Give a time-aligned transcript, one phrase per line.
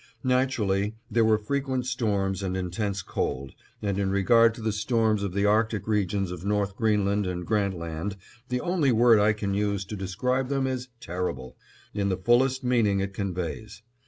[0.23, 3.53] Naturally there were frequent storms and intense cold,
[3.83, 7.77] and in regard to the storms of the Arctic regions of North Greenland and Grant
[7.77, 8.17] Land,
[8.49, 11.55] the only word I can use to describe them is "terrible,"
[11.93, 13.83] in the fullest meaning it conveys.